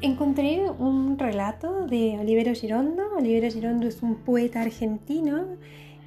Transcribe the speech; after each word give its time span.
encontré 0.00 0.70
un 0.78 1.18
relato 1.18 1.86
de 1.86 2.18
Olivero 2.18 2.54
Girondo. 2.54 3.02
Olivero 3.16 3.50
Girondo 3.52 3.88
es 3.88 4.02
un 4.02 4.16
poeta 4.16 4.60
argentino 4.62 5.56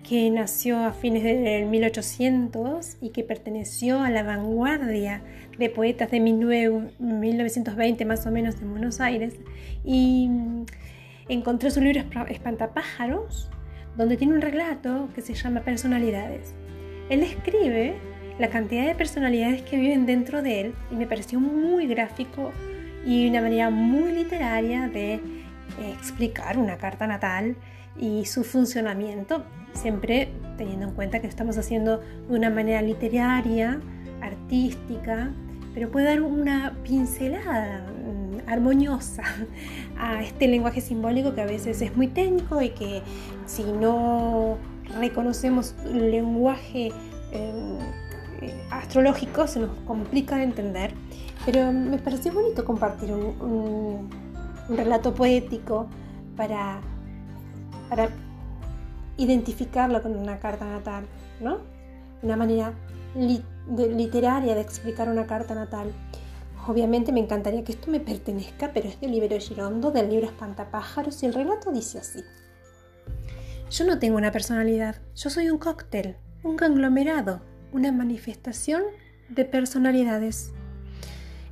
que 0.07 0.31
nació 0.31 0.79
a 0.79 0.93
fines 0.93 1.23
del 1.23 1.65
1800 1.67 2.97
y 3.01 3.09
que 3.09 3.23
perteneció 3.23 4.01
a 4.01 4.09
la 4.09 4.23
vanguardia 4.23 5.21
de 5.57 5.69
poetas 5.69 6.09
de 6.09 6.19
1920 6.19 8.05
más 8.05 8.25
o 8.25 8.31
menos 8.31 8.61
en 8.61 8.71
Buenos 8.71 9.01
Aires. 9.01 9.35
Y 9.83 10.29
encontré 11.27 11.69
su 11.69 11.81
libro 11.81 12.01
Espantapájaros, 12.29 13.49
donde 13.97 14.15
tiene 14.17 14.33
un 14.33 14.41
relato 14.41 15.09
que 15.13 15.21
se 15.21 15.33
llama 15.33 15.61
Personalidades. 15.61 16.55
Él 17.09 17.23
escribe 17.23 17.95
la 18.39 18.49
cantidad 18.49 18.87
de 18.87 18.95
personalidades 18.95 19.61
que 19.63 19.77
viven 19.77 20.05
dentro 20.05 20.41
de 20.41 20.61
él 20.61 20.73
y 20.91 20.95
me 20.95 21.05
pareció 21.05 21.41
muy 21.41 21.85
gráfico 21.85 22.51
y 23.05 23.29
una 23.29 23.41
manera 23.41 23.69
muy 23.69 24.11
literaria 24.11 24.87
de 24.87 25.13
eh, 25.13 25.21
explicar 25.93 26.57
una 26.57 26.77
carta 26.77 27.07
natal 27.07 27.55
y 27.99 28.25
su 28.25 28.43
funcionamiento, 28.43 29.43
siempre 29.73 30.29
teniendo 30.57 30.87
en 30.87 30.93
cuenta 30.93 31.19
que 31.19 31.27
estamos 31.27 31.57
haciendo 31.57 31.99
de 31.99 32.35
una 32.35 32.49
manera 32.49 32.81
literaria, 32.81 33.79
artística, 34.21 35.31
pero 35.73 35.89
puede 35.89 36.05
dar 36.07 36.21
una 36.21 36.77
pincelada 36.83 37.85
mm, 37.87 38.49
armoniosa 38.49 39.23
a 39.97 40.21
este 40.21 40.47
lenguaje 40.47 40.81
simbólico 40.81 41.33
que 41.33 41.41
a 41.41 41.45
veces 41.45 41.81
es 41.81 41.95
muy 41.95 42.07
técnico 42.07 42.61
y 42.61 42.69
que 42.69 43.01
si 43.45 43.63
no 43.63 44.57
reconocemos 44.99 45.75
el 45.85 46.11
lenguaje 46.11 46.91
em, 47.31 47.77
eh, 48.41 48.53
astrológico 48.69 49.47
se 49.47 49.59
nos 49.59 49.71
complica 49.85 50.37
de 50.37 50.43
entender. 50.43 50.93
Pero 51.45 51.71
me 51.71 51.97
pareció 51.97 52.31
bonito 52.33 52.63
compartir 52.65 53.11
un, 53.11 54.09
relato 54.69 55.13
poético 55.13 55.87
para, 56.37 56.79
identificarlo 59.17 60.01
con 60.01 60.15
una 60.15 60.39
carta 60.39 60.65
natal, 60.65 61.05
¿no? 61.41 61.59
Una 62.21 62.35
manera 62.35 62.73
literaria 63.15 64.55
de 64.55 64.61
explicar 64.61 65.09
una 65.09 65.25
carta 65.25 65.55
natal. 65.55 65.91
Obviamente 66.67 67.11
me 67.11 67.19
encantaría 67.19 67.63
que 67.63 67.71
esto 67.71 67.89
me 67.89 67.99
pertenezca, 67.99 68.71
pero 68.73 68.87
es 68.87 68.99
de 69.01 69.07
Libero 69.07 69.37
Girondo, 69.39 69.91
del 69.91 70.09
libro 70.09 70.27
Espantapájaros, 70.27 71.21
y 71.23 71.25
el 71.25 71.33
relato 71.33 71.71
dice 71.71 71.99
así. 71.99 72.19
Yo 73.71 73.85
no 73.85 73.99
tengo 73.99 74.17
una 74.17 74.31
personalidad, 74.31 74.97
yo 75.15 75.29
soy 75.29 75.49
un 75.49 75.57
cóctel, 75.57 76.17
un 76.43 76.57
conglomerado, 76.57 77.41
una 77.71 77.91
manifestación 77.91 78.83
de 79.29 79.45
personalidades. 79.45 80.51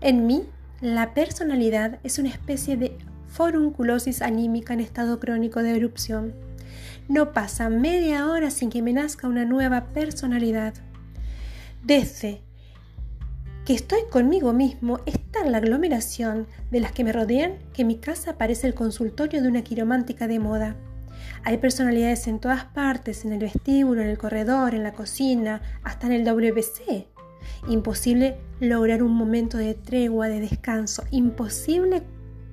En 0.01 0.25
mí, 0.27 0.43
la 0.81 1.13
personalidad 1.13 1.99
es 2.03 2.19
una 2.19 2.29
especie 2.29 2.77
de 2.77 2.97
forunculosis 3.27 4.21
anímica 4.21 4.73
en 4.73 4.79
estado 4.79 5.19
crónico 5.19 5.61
de 5.61 5.75
erupción. 5.75 6.33
No 7.09 7.33
pasa 7.33 7.69
media 7.69 8.27
hora 8.27 8.49
sin 8.49 8.69
que 8.69 8.81
me 8.81 8.93
nazca 8.93 9.27
una 9.27 9.43
nueva 9.43 9.87
personalidad. 9.87 10.73
Desde 11.83 12.41
que 13.65 13.73
estoy 13.73 13.99
conmigo 14.09 14.53
mismo 14.53 14.99
está 15.05 15.45
la 15.45 15.57
aglomeración 15.57 16.47
de 16.71 16.79
las 16.79 16.91
que 16.93 17.03
me 17.03 17.11
rodean 17.11 17.57
que 17.73 17.83
mi 17.83 17.97
casa 17.97 18.37
parece 18.37 18.67
el 18.67 18.73
consultorio 18.73 19.41
de 19.41 19.49
una 19.49 19.63
quiromántica 19.63 20.27
de 20.27 20.39
moda. 20.39 20.75
Hay 21.43 21.57
personalidades 21.57 22.27
en 22.27 22.39
todas 22.39 22.65
partes, 22.65 23.25
en 23.25 23.33
el 23.33 23.39
vestíbulo, 23.39 24.01
en 24.01 24.07
el 24.07 24.17
corredor, 24.17 24.73
en 24.73 24.83
la 24.83 24.93
cocina, 24.93 25.61
hasta 25.83 26.07
en 26.07 26.13
el 26.13 26.23
WC. 26.23 27.07
Imposible 27.67 28.37
lograr 28.59 29.03
un 29.03 29.13
momento 29.13 29.57
de 29.57 29.73
tregua, 29.73 30.27
de 30.27 30.39
descanso. 30.39 31.03
Imposible 31.11 32.03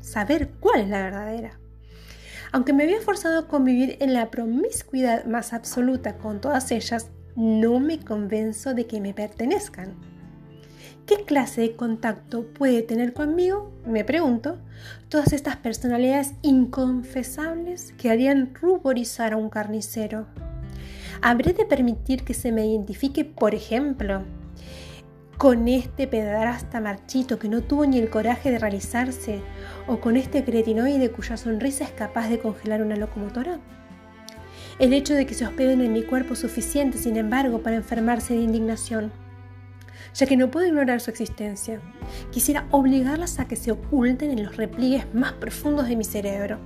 saber 0.00 0.50
cuál 0.60 0.82
es 0.82 0.88
la 0.88 1.02
verdadera. 1.02 1.58
Aunque 2.52 2.72
me 2.72 2.84
había 2.84 3.00
forzado 3.00 3.38
a 3.38 3.48
convivir 3.48 3.96
en 4.00 4.14
la 4.14 4.30
promiscuidad 4.30 5.24
más 5.24 5.52
absoluta 5.52 6.16
con 6.16 6.40
todas 6.40 6.70
ellas, 6.70 7.10
no 7.34 7.80
me 7.80 7.98
convenzo 7.98 8.72
de 8.72 8.86
que 8.86 9.00
me 9.00 9.12
pertenezcan. 9.12 9.94
¿Qué 11.06 11.24
clase 11.24 11.60
de 11.60 11.76
contacto 11.76 12.46
puede 12.46 12.82
tener 12.82 13.12
conmigo? 13.12 13.72
Me 13.86 14.04
pregunto. 14.04 14.58
Todas 15.08 15.32
estas 15.32 15.56
personalidades 15.56 16.32
inconfesables 16.42 17.92
que 17.92 18.10
harían 18.10 18.54
ruborizar 18.54 19.32
a 19.32 19.36
un 19.36 19.48
carnicero. 19.48 20.26
¿Habré 21.22 21.52
de 21.52 21.64
permitir 21.64 22.24
que 22.24 22.34
se 22.34 22.50
me 22.50 22.66
identifique, 22.66 23.24
por 23.24 23.54
ejemplo, 23.54 24.24
con 25.36 25.68
este 25.68 26.06
pedrasta 26.06 26.80
marchito 26.80 27.38
que 27.38 27.48
no 27.48 27.62
tuvo 27.62 27.84
ni 27.84 27.98
el 27.98 28.08
coraje 28.08 28.50
de 28.50 28.58
realizarse, 28.58 29.40
o 29.86 30.00
con 30.00 30.16
este 30.16 30.44
cretinoide 30.44 31.10
cuya 31.10 31.36
sonrisa 31.36 31.84
es 31.84 31.90
capaz 31.90 32.28
de 32.28 32.38
congelar 32.38 32.80
una 32.80 32.96
locomotora? 32.96 33.60
El 34.78 34.94
hecho 34.94 35.14
de 35.14 35.26
que 35.26 35.34
se 35.34 35.44
hospeden 35.44 35.82
en 35.82 35.92
mi 35.92 36.02
cuerpo 36.02 36.32
es 36.32 36.40
suficiente, 36.40 36.96
sin 36.96 37.16
embargo, 37.16 37.62
para 37.62 37.76
enfermarse 37.76 38.34
de 38.34 38.40
indignación, 38.40 39.12
ya 40.14 40.26
que 40.26 40.36
no 40.38 40.50
puedo 40.50 40.66
ignorar 40.66 41.00
su 41.00 41.10
existencia. 41.10 41.80
Quisiera 42.30 42.66
obligarlas 42.70 43.38
a 43.38 43.46
que 43.46 43.56
se 43.56 43.72
oculten 43.72 44.30
en 44.30 44.44
los 44.44 44.56
repliegues 44.56 45.12
más 45.14 45.34
profundos 45.34 45.88
de 45.88 45.96
mi 45.96 46.04
cerebro, 46.04 46.58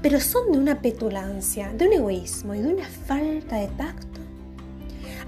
pero 0.00 0.20
son 0.20 0.52
de 0.52 0.58
una 0.58 0.80
petulancia, 0.80 1.70
de 1.74 1.86
un 1.86 1.92
egoísmo 1.92 2.54
y 2.54 2.60
de 2.60 2.74
una 2.74 2.86
falta 2.86 3.56
de 3.56 3.68
tacto 3.68 4.09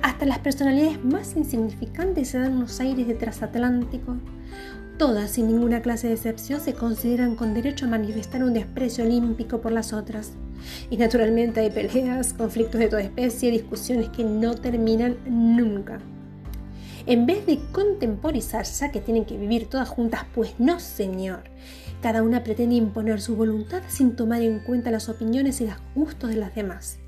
hasta 0.02 0.26
las 0.26 0.40
personalidades 0.40 1.02
más 1.04 1.36
insignificantes 1.36 2.28
se 2.28 2.38
dan 2.38 2.56
unos 2.56 2.80
aires 2.80 3.06
de 3.06 3.14
transatlántico. 3.14 4.16
Todas, 4.98 5.30
sin 5.30 5.46
ninguna 5.46 5.80
clase 5.80 6.08
de 6.08 6.14
excepción, 6.14 6.60
se 6.60 6.74
consideran 6.74 7.34
con 7.34 7.54
derecho 7.54 7.86
a 7.86 7.88
manifestar 7.88 8.44
un 8.44 8.52
desprecio 8.52 9.04
olímpico 9.04 9.60
por 9.60 9.72
las 9.72 9.92
otras. 9.92 10.32
Y 10.90 10.96
naturalmente 10.96 11.60
hay 11.60 11.70
peleas, 11.70 12.34
conflictos 12.34 12.80
de 12.80 12.88
toda 12.88 13.02
especie, 13.02 13.50
discusiones 13.50 14.10
que 14.10 14.24
no 14.24 14.54
terminan 14.54 15.16
nunca. 15.24 15.98
En 17.06 17.26
vez 17.26 17.46
de 17.46 17.58
contemporizar, 17.72 18.64
ya 18.64 18.92
que 18.92 19.00
tienen 19.00 19.24
que 19.24 19.36
vivir 19.36 19.66
todas 19.66 19.88
juntas, 19.88 20.24
pues 20.34 20.54
no, 20.58 20.78
señor. 20.78 21.42
Cada 22.00 22.22
una 22.22 22.44
pretende 22.44 22.76
imponer 22.76 23.20
su 23.20 23.34
voluntad 23.34 23.82
sin 23.88 24.14
tomar 24.14 24.42
en 24.42 24.60
cuenta 24.60 24.90
las 24.90 25.08
opiniones 25.08 25.60
y 25.60 25.66
los 25.66 25.76
gustos 25.94 26.30
de 26.30 26.36
las 26.36 26.54
demás. 26.54 26.98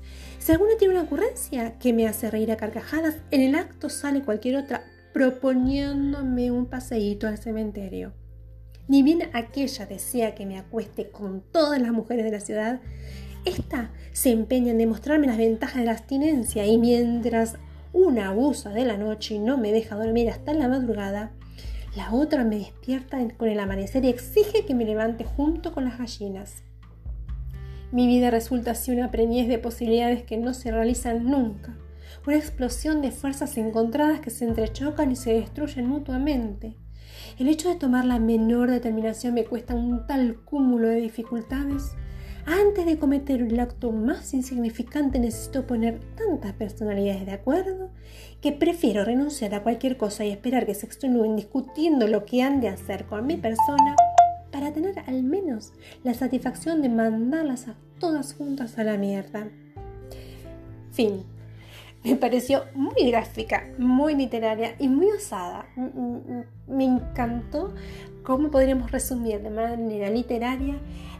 Si 0.45 0.53
tiene 0.77 0.93
una 0.93 1.05
ocurrencia 1.05 1.79
que 1.79 1.91
me 1.91 2.07
hace 2.07 2.29
reír 2.29 2.51
a 2.51 2.55
carcajadas, 2.55 3.15
en 3.31 3.41
el 3.41 3.55
acto 3.55 3.89
sale 3.89 4.21
cualquier 4.21 4.57
otra 4.57 4.83
proponiéndome 5.11 6.51
un 6.51 6.67
paseíto 6.67 7.27
al 7.27 7.39
cementerio. 7.39 8.13
Ni 8.87 9.01
bien 9.01 9.23
aquella 9.33 9.87
desea 9.87 10.35
que 10.35 10.45
me 10.45 10.59
acueste 10.59 11.09
con 11.09 11.41
todas 11.51 11.81
las 11.81 11.91
mujeres 11.93 12.25
de 12.25 12.31
la 12.31 12.41
ciudad, 12.41 12.79
esta 13.43 13.89
se 14.13 14.29
empeña 14.29 14.69
en 14.69 14.77
demostrarme 14.77 15.25
las 15.25 15.39
ventajas 15.39 15.77
de 15.77 15.85
la 15.85 15.93
abstinencia 15.93 16.67
y 16.67 16.77
mientras 16.77 17.55
una 17.91 18.29
abusa 18.29 18.69
de 18.69 18.85
la 18.85 18.97
noche 18.97 19.33
y 19.33 19.39
no 19.39 19.57
me 19.57 19.71
deja 19.71 19.95
dormir 19.95 20.29
hasta 20.29 20.53
la 20.53 20.67
madrugada, 20.67 21.31
la 21.95 22.13
otra 22.13 22.43
me 22.43 22.59
despierta 22.59 23.17
con 23.35 23.49
el 23.49 23.59
amanecer 23.59 24.05
y 24.05 24.09
exige 24.09 24.63
que 24.63 24.75
me 24.75 24.85
levante 24.85 25.23
junto 25.23 25.73
con 25.73 25.85
las 25.85 25.97
gallinas. 25.97 26.64
Mi 27.95 28.07
vida 28.07 28.29
resulta 28.29 28.71
así 28.71 28.91
una 28.91 29.09
preñez 29.09 29.47
de 29.47 29.57
posibilidades 29.57 30.23
que 30.23 30.35
no 30.35 30.53
se 30.53 30.69
realizan 30.69 31.31
nunca, 31.31 31.77
una 32.27 32.35
explosión 32.35 33.01
de 33.01 33.11
fuerzas 33.11 33.55
encontradas 33.55 34.19
que 34.19 34.31
se 34.31 34.43
entrechocan 34.43 35.13
y 35.13 35.15
se 35.15 35.31
destruyen 35.31 35.87
mutuamente. 35.87 36.75
El 37.39 37.47
hecho 37.47 37.69
de 37.69 37.75
tomar 37.75 38.03
la 38.03 38.19
menor 38.19 38.69
determinación 38.69 39.33
me 39.33 39.45
cuesta 39.45 39.75
un 39.75 40.05
tal 40.07 40.41
cúmulo 40.43 40.89
de 40.89 40.99
dificultades. 40.99 41.93
Antes 42.45 42.85
de 42.85 42.99
cometer 42.99 43.41
el 43.41 43.57
acto 43.61 43.93
más 43.93 44.33
insignificante 44.33 45.17
necesito 45.17 45.65
poner 45.65 46.01
tantas 46.17 46.51
personalidades 46.51 47.25
de 47.25 47.31
acuerdo 47.31 47.91
que 48.41 48.51
prefiero 48.51 49.05
renunciar 49.05 49.55
a 49.55 49.63
cualquier 49.63 49.95
cosa 49.95 50.25
y 50.25 50.31
esperar 50.31 50.65
que 50.65 50.75
se 50.75 50.85
extenúen 50.85 51.37
discutiendo 51.37 52.09
lo 52.09 52.25
que 52.25 52.43
han 52.43 52.59
de 52.59 52.67
hacer 52.67 53.05
con 53.05 53.25
mi 53.25 53.37
persona 53.37 53.95
para 54.55 54.71
tener 54.71 54.99
al 55.05 55.21
menos 55.21 55.73
la 56.05 56.13
satisfacción 56.13 56.81
de 56.81 56.87
mandarlas 56.87 57.67
a 57.67 57.75
todas 57.99 58.33
juntas 58.33 58.79
a 58.79 58.85
la 58.85 58.95
mierda. 58.95 59.49
Fin. 60.93 61.25
Me 62.05 62.15
pareció 62.15 62.63
muy 62.73 63.11
gráfica, 63.11 63.67
muy 63.77 64.15
literaria 64.15 64.77
y 64.79 64.87
muy 64.87 65.07
osada. 65.07 65.65
Me 66.67 66.85
encantó 66.85 67.73
cómo 68.23 68.49
podríamos 68.49 68.91
resumir 68.91 69.41
de 69.41 69.49
manera 69.49 70.09
literaria 70.09 70.75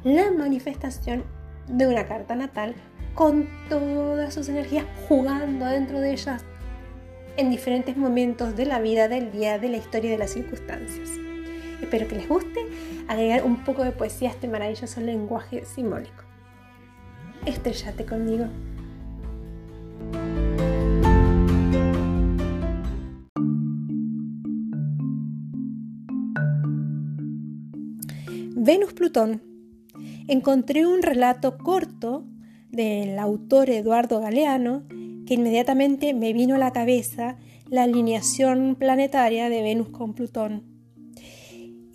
la 0.06 0.32
manifestación 0.32 1.26
de 1.68 1.88
una 1.88 2.08
carta 2.08 2.38
natal 2.38 2.74
con 3.16 3.50
todas 3.68 4.34
sus 4.34 4.48
energías 4.48 4.86
jugando 5.10 5.66
dentro 5.66 6.00
de 6.00 6.14
ellas 6.14 6.46
en 7.36 7.50
diferentes 7.50 7.98
momentos 7.98 8.56
de 8.56 8.66
la 8.66 8.80
vida, 8.80 9.10
del 9.10 9.34
día, 9.34 9.60
de 9.60 9.68
la 9.68 9.76
historia 9.76 10.08
y 10.08 10.12
de 10.14 10.20
las 10.20 10.32
circunstancias. 10.32 11.35
Espero 11.82 12.08
que 12.08 12.16
les 12.16 12.28
guste 12.28 12.60
agregar 13.08 13.44
un 13.44 13.64
poco 13.64 13.84
de 13.84 13.92
poesía 13.92 14.30
a 14.30 14.32
este 14.32 14.48
maravilloso 14.48 15.02
lenguaje 15.02 15.66
simbólico. 15.66 16.24
Estrellate 17.46 18.06
conmigo. 18.06 18.48
Venus-Plutón. 28.56 29.44
Encontré 30.28 30.88
un 30.88 31.04
relato 31.04 31.58
corto 31.60 32.26
del 32.72 33.20
autor 33.20 33.70
Eduardo 33.70 34.20
Galeano 34.20 34.84
que 35.28 35.36
inmediatamente 35.36 36.16
me 36.16 36.34
vino 36.34 36.56
a 36.56 36.58
la 36.58 36.72
cabeza 36.72 37.38
la 37.70 37.84
alineación 37.84 38.76
planetaria 38.76 39.50
de 39.50 39.62
Venus 39.62 39.90
con 39.90 40.14
Plutón. 40.14 40.75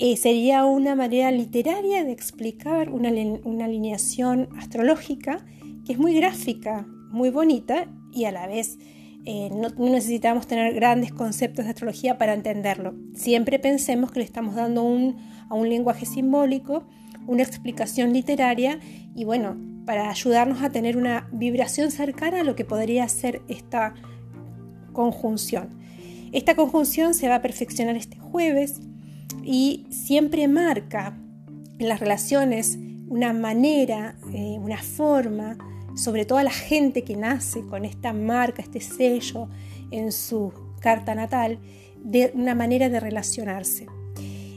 Eh, 0.03 0.17
sería 0.17 0.65
una 0.65 0.95
manera 0.95 1.31
literaria 1.31 2.05
de 2.05 2.13
explicar 2.13 2.89
una, 2.89 3.11
alineación 3.11 4.49
astrológica 4.57 5.45
que 5.85 5.93
es 5.93 5.99
muy 5.99 6.15
gráfica, 6.15 6.87
muy 7.11 7.29
bonita 7.29 7.87
y 8.11 8.25
a 8.25 8.33
la 8.33 8.47
vez 8.47 8.79
eh, 9.27 9.51
no, 9.53 9.69
necesitamos 9.91 10.47
tener 10.47 10.73
grandes 10.73 11.13
conceptos 11.13 11.67
de 11.67 11.73
astrología 11.73 12.17
para 12.17 12.33
entenderlo. 12.33 12.95
Siempre 13.13 13.59
pensemos 13.59 14.11
que 14.11 14.21
le 14.21 14.25
estamos 14.25 14.55
dando 14.55 14.81
a 14.81 15.55
un 15.55 15.69
lenguaje 15.69 16.07
simbólico 16.07 16.87
una 17.27 17.43
explicación 17.43 18.15
literaria 18.15 18.81
y 19.15 19.25
bueno, 19.25 19.59
para 19.85 20.09
ayudarnos 20.09 20.63
a 20.63 20.71
tener 20.71 20.97
una 20.97 21.29
vibración 21.31 21.91
cercana 21.91 22.41
a 22.41 22.45
lo 22.45 22.57
que 22.57 22.65
podría 22.65 23.07
ser 23.07 23.43
esta 23.49 23.93
conjunción. 24.95 25.79
Esta 26.33 26.55
conjunción 26.55 27.13
se 27.13 27.29
va 27.29 27.35
a 27.35 27.43
perfeccionar 27.43 27.97
este 27.97 28.19
jueves 28.19 28.81
y 29.53 29.85
siempre 29.91 30.47
marca 30.47 31.19
en 31.81 31.89
las 31.89 31.99
relaciones 31.99 32.79
una 33.09 33.33
manera, 33.33 34.15
eh, 34.33 34.57
una 34.61 34.81
forma, 34.81 35.59
sobre 35.97 36.25
todo 36.25 36.39
a 36.39 36.45
la 36.45 36.53
gente 36.53 37.03
que 37.03 37.17
nace 37.17 37.67
con 37.67 37.85
esta 37.85 38.13
marca, 38.13 38.63
este 38.63 38.81
sello 38.81 39.49
en 39.91 40.13
su 40.13 40.53
carta 40.79 41.17
natal, 41.17 41.59
de 41.97 42.31
una 42.33 42.55
manera 42.55 42.89
de 42.91 43.01
relacionarse. 43.01 43.89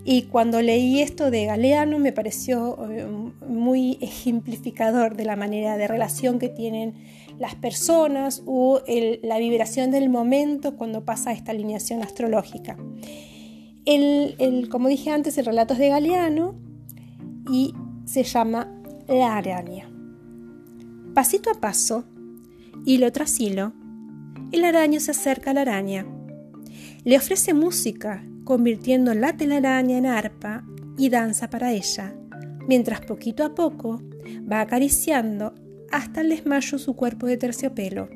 Y 0.06 0.24
cuando 0.24 0.62
leí 0.62 1.02
esto 1.02 1.32
de 1.32 1.46
Galeano 1.46 1.98
me 1.98 2.12
pareció 2.12 2.78
eh, 2.88 3.08
muy 3.48 3.98
ejemplificador 4.00 5.16
de 5.16 5.26
la 5.26 5.36
manera 5.36 5.76
de 5.76 5.88
relación 5.88 6.38
que 6.38 6.50
tienen 6.50 6.94
las 7.40 7.56
personas 7.56 8.44
o 8.46 8.84
la 9.24 9.40
vibración 9.40 9.90
del 9.90 10.10
momento 10.10 10.76
cuando 10.76 11.04
pasa 11.04 11.32
esta 11.32 11.50
alineación 11.50 12.04
astrológica. 12.04 12.78
El, 13.86 14.70
como 14.70 14.88
dije 14.88 15.10
antes, 15.10 15.38
el 15.38 15.46
relato 15.46 15.74
es 15.74 15.80
de 15.80 15.90
Galeano 15.90 16.56
y 17.52 17.74
se 18.06 18.24
llama 18.24 18.82
La 19.08 19.38
araña. 19.38 19.90
Pasito 21.14 21.50
a 21.52 21.60
paso, 21.60 22.06
hilo 22.86 23.12
tras 23.12 23.40
hilo, 23.40 23.74
el 24.52 24.66
araño 24.66 25.00
se 25.00 25.12
acerca 25.12 25.52
a 25.52 25.54
la 25.54 25.62
araña. 25.62 26.06
Le 27.04 27.18
ofrece 27.18 27.54
música 27.54 28.26
convirtiendo 28.46 29.14
la 29.14 29.36
telaraña 29.36 29.98
en 29.98 30.06
arpa 30.06 30.64
y 30.98 31.10
danza 31.10 31.50
para 31.50 31.72
ella, 31.72 32.16
mientras 32.68 33.02
poquito 33.02 33.44
a 33.44 33.54
poco 33.54 34.02
va 34.50 34.62
acariciando 34.62 35.54
hasta 35.92 36.22
el 36.22 36.30
desmayo 36.30 36.78
su 36.78 36.96
cuerpo 36.96 37.28
de 37.28 37.38
terciopelo. 37.38 38.10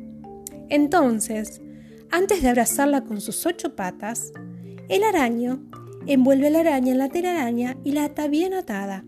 Entonces, 0.70 1.62
antes 2.10 2.42
de 2.42 2.50
abrazarla 2.50 3.04
con 3.04 3.20
sus 3.22 3.46
ocho 3.46 3.76
patas, 3.76 4.32
el 4.90 5.04
araño 5.04 5.62
envuelve 6.06 6.48
a 6.48 6.50
la 6.52 6.60
araña 6.60 6.92
en 6.94 6.98
la 6.98 7.10
telaraña 7.10 7.78
y 7.84 7.92
la 7.92 8.06
ata 8.06 8.28
bien 8.28 8.54
atada. 8.54 9.06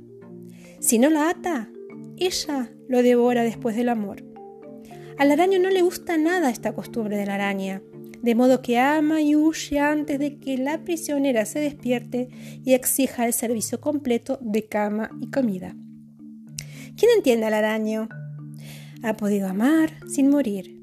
Si 0.79 0.99
no 0.99 1.09
la 1.09 1.29
ata, 1.29 1.69
ella 2.17 2.71
lo 2.87 3.01
devora 3.01 3.43
después 3.43 3.75
del 3.75 3.89
amor. 3.89 4.23
Al 5.17 5.31
araño 5.31 5.59
no 5.59 5.69
le 5.69 5.81
gusta 5.81 6.17
nada 6.17 6.49
esta 6.49 6.73
costumbre 6.73 7.17
de 7.17 7.25
la 7.25 7.35
araña, 7.35 7.81
de 8.21 8.35
modo 8.35 8.61
que 8.61 8.77
ama 8.79 9.21
y 9.21 9.35
huye 9.35 9.79
antes 9.79 10.19
de 10.19 10.39
que 10.39 10.57
la 10.57 10.83
prisionera 10.83 11.45
se 11.45 11.59
despierte 11.59 12.29
y 12.63 12.73
exija 12.73 13.25
el 13.25 13.33
servicio 13.33 13.79
completo 13.79 14.37
de 14.41 14.65
cama 14.65 15.09
y 15.21 15.29
comida. 15.29 15.75
¿Quién 16.97 17.11
entiende 17.15 17.45
al 17.45 17.53
araño? 17.53 18.09
Ha 19.03 19.15
podido 19.15 19.47
amar 19.47 19.93
sin 20.07 20.29
morir. 20.29 20.78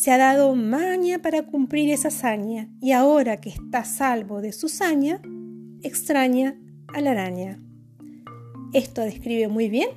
Se 0.00 0.12
ha 0.12 0.16
dado 0.16 0.54
maña 0.54 1.18
para 1.18 1.42
cumplir 1.42 1.90
esa 1.90 2.06
hazaña 2.06 2.70
y 2.80 2.92
ahora 2.92 3.38
que 3.38 3.48
está 3.48 3.84
salvo 3.84 4.40
de 4.40 4.52
su 4.52 4.68
saña, 4.68 5.20
extraña 5.82 6.56
a 6.94 7.00
la 7.00 7.10
araña. 7.10 7.58
Esto 8.72 9.00
describe 9.00 9.48
muy 9.48 9.68
bien, 9.68 9.88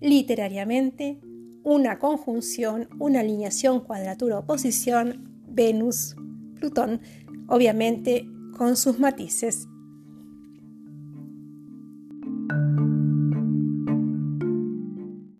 literariamente, 0.00 1.20
una 1.64 1.98
conjunción, 1.98 2.88
una 2.98 3.20
alineación, 3.20 3.80
cuadratura, 3.80 4.38
oposición 4.38 5.28
Venus, 5.46 6.16
Plutón, 6.54 7.02
obviamente 7.46 8.26
con 8.56 8.74
sus 8.74 8.98
matices 8.98 9.68